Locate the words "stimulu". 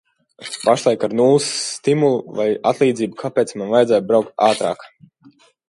1.65-2.33